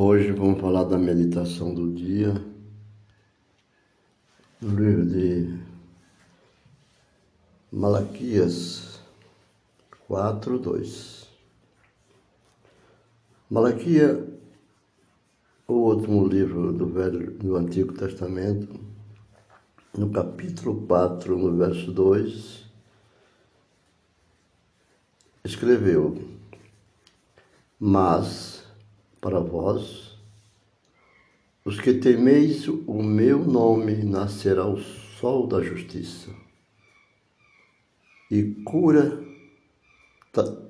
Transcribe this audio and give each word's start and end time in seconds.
Hoje 0.00 0.30
vamos 0.30 0.60
falar 0.60 0.84
da 0.84 0.96
meditação 0.96 1.74
do 1.74 1.92
dia, 1.92 2.32
no 4.60 4.78
livro 4.78 5.04
de 5.04 5.58
Malaquias 7.72 9.00
4, 10.06 10.56
2. 10.56 11.28
Malaquia, 13.50 14.24
o 15.66 15.72
último 15.72 16.28
livro 16.28 16.72
do, 16.72 16.86
Velho, 16.86 17.32
do 17.32 17.56
Antigo 17.56 17.92
Testamento, 17.92 18.78
no 19.96 20.12
capítulo 20.12 20.86
4, 20.86 21.36
no 21.36 21.56
verso 21.56 21.90
2, 21.90 22.70
escreveu, 25.44 26.22
mas 27.80 28.57
para 29.20 29.40
vós, 29.40 30.16
os 31.64 31.80
que 31.80 31.94
temeis 31.94 32.66
o 32.68 33.02
meu 33.02 33.44
nome, 33.44 34.04
nascerá 34.04 34.66
o 34.66 34.78
sol 34.78 35.46
da 35.46 35.62
justiça, 35.62 36.30
e 38.30 38.42
cura 38.64 39.26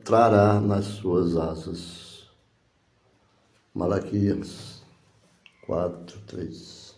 trará 0.05 0.61
nas 0.61 0.87
suas 0.87 1.37
asas. 1.37 2.29
Malaquias 3.75 4.83
4, 5.67 6.21
3. 6.27 6.97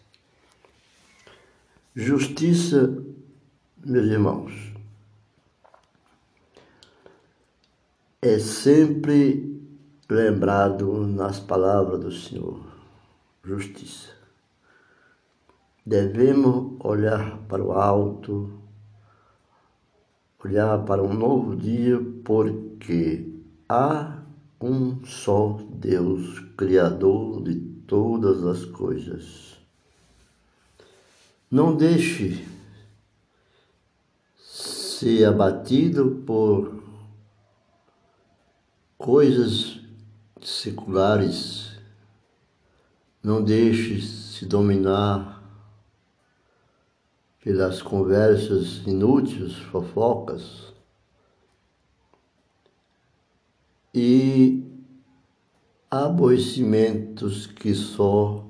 Justiça, 1.95 3.05
meus 3.85 4.07
irmãos, 4.07 4.73
é 8.23 8.39
sempre 8.39 9.60
lembrado 10.11 11.07
nas 11.07 11.39
palavras 11.39 12.01
do 12.01 12.11
Senhor, 12.11 12.61
justiça. 13.45 14.11
Devemos 15.87 16.77
olhar 16.80 17.39
para 17.49 17.63
o 17.63 17.73
alto, 17.73 18.52
olhar 20.45 20.85
para 20.85 21.02
um 21.02 21.15
novo 21.15 21.57
dia, 21.57 22.01
porque 22.25 23.33
há 23.69 24.19
um 24.61 25.05
só 25.05 25.59
Deus, 25.71 26.41
Criador 26.57 27.43
de 27.43 27.55
todas 27.87 28.45
as 28.45 28.65
coisas. 28.65 29.59
Não 31.51 31.77
deixe 31.77 32.47
ser 34.37 35.24
abatido 35.24 36.23
por 36.27 36.83
coisas 38.99 39.80
seculares, 40.43 41.79
não 43.23 43.43
deixe 43.43 44.01
se 44.01 44.46
dominar 44.46 45.43
pelas 47.43 47.80
conversas 47.83 48.87
inúteis, 48.87 49.57
fofocas, 49.57 50.73
e 53.95 54.65
aborrecimentos 55.91 57.46
que 57.46 57.74
só 57.74 58.46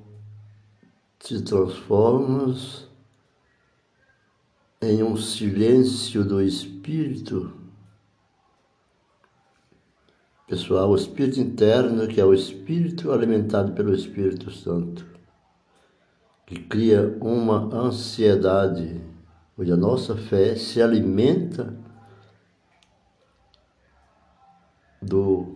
se 1.19 1.41
transformam 1.41 2.53
em 4.81 5.03
um 5.03 5.15
silêncio 5.15 6.23
do 6.23 6.41
espírito 6.41 7.60
Pessoal, 10.51 10.89
o 10.89 10.95
espírito 10.97 11.39
interno, 11.39 12.05
que 12.09 12.19
é 12.19 12.25
o 12.25 12.33
espírito 12.33 13.09
alimentado 13.13 13.71
pelo 13.71 13.95
Espírito 13.95 14.51
Santo, 14.51 15.07
que 16.45 16.59
cria 16.59 17.17
uma 17.21 17.73
ansiedade, 17.73 18.99
onde 19.57 19.71
a 19.71 19.77
nossa 19.77 20.13
fé 20.17 20.57
se 20.57 20.81
alimenta 20.81 21.73
do 25.01 25.55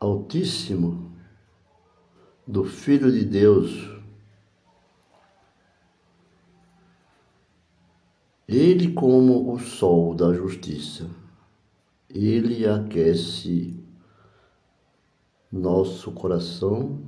Altíssimo, 0.00 1.12
do 2.44 2.64
Filho 2.64 3.12
de 3.12 3.24
Deus. 3.24 3.88
Ele 8.48 8.92
como 8.92 9.54
o 9.54 9.60
sol 9.60 10.12
da 10.12 10.34
justiça 10.34 11.21
ele 12.14 12.66
aquece 12.66 13.82
nosso 15.50 16.12
coração, 16.12 17.00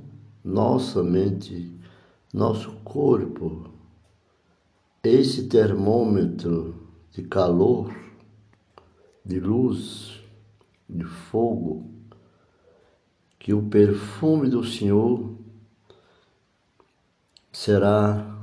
nossa 0.43 1.03
mente, 1.03 1.71
nosso 2.33 2.71
corpo. 2.83 3.69
Esse 5.03 5.47
termômetro 5.47 6.89
de 7.11 7.23
calor, 7.23 7.95
de 9.23 9.39
luz, 9.39 10.21
de 10.89 11.03
fogo, 11.03 11.89
que 13.39 13.53
o 13.53 13.63
perfume 13.63 14.49
do 14.49 14.63
Senhor 14.63 15.35
será 17.51 18.34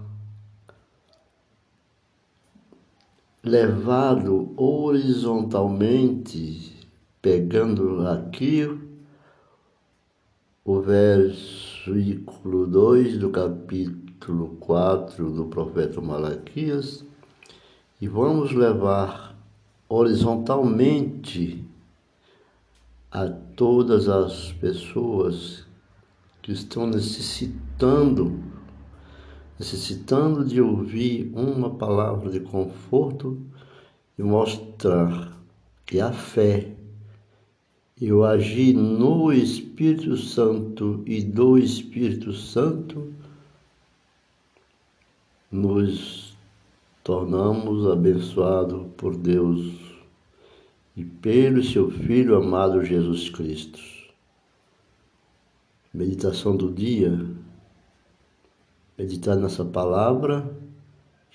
levado 3.45 4.55
horizontalmente, 4.57 6.89
pegando 7.21 8.07
aqui 8.07 8.81
o 10.65 10.81
versículo 10.81 12.69
2 12.69 13.19
do 13.19 13.31
capítulo 13.31 14.57
4 14.61 15.29
do 15.33 15.47
profeta 15.47 16.01
Malaquias, 16.01 17.05
e 18.01 18.07
vamos 18.07 18.53
levar 18.53 19.37
horizontalmente 19.89 21.65
a 23.11 23.29
todas 23.29 24.09
as 24.09 24.53
pessoas 24.53 25.67
que 26.41 26.53
estão 26.53 26.87
necessitando 26.87 28.52
necessitando 29.59 30.45
de 30.45 30.61
ouvir 30.61 31.31
uma 31.35 31.71
palavra 31.71 32.31
de 32.31 32.41
conforto 32.41 33.39
e 34.19 34.23
mostrar 34.23 35.37
que 35.87 36.01
a 36.01 36.13
fé 36.13 36.73
e 38.01 38.12
o 38.12 38.25
agir 38.25 38.75
no 38.75 39.33
Espírito 39.33 40.17
Santo 40.17 41.03
e 41.07 41.23
do 41.23 41.57
Espírito 41.57 42.33
Santo 42.33 43.12
nos 45.51 46.37
tornamos 47.05 47.87
abençoados 47.87 48.87
por 48.97 49.17
Deus 49.17 49.73
e 50.97 51.05
pelo 51.05 51.62
seu 51.62 51.91
Filho 51.91 52.37
amado 52.37 52.85
Jesus 52.85 53.29
Cristo. 53.29 53.81
Meditação 55.93 56.57
do 56.57 56.73
dia 56.73 57.25
meditar 58.99 59.37
nessa 59.37 59.65
palavra, 59.65 60.51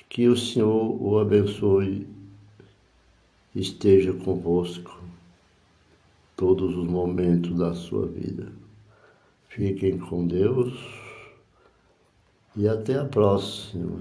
que 0.10 0.28
o 0.28 0.38
Senhor 0.38 1.02
o 1.02 1.20
abençoe, 1.20 2.08
esteja 3.56 4.14
convosco 4.14 5.00
todos 6.36 6.76
os 6.78 6.88
momentos 6.88 7.56
da 7.58 7.74
sua 7.74 8.06
vida. 8.08 8.52
Fiquem 9.50 9.98
com 9.98 10.28
Deus 10.28 10.74
e 12.56 12.68
até 12.68 13.00
a 13.00 13.06
próxima. 13.06 14.00